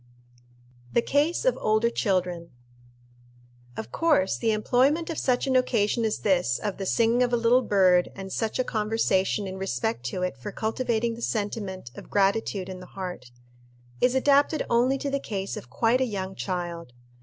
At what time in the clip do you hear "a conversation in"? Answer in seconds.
8.57-9.59